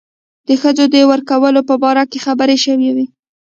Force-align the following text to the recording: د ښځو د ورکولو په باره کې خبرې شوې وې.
د 0.47 0.49
ښځو 0.61 0.85
د 0.93 0.95
ورکولو 1.11 1.61
په 1.69 1.75
باره 1.83 2.03
کې 2.11 2.23
خبرې 2.25 2.57
شوې 2.65 2.89
وې. 2.95 3.05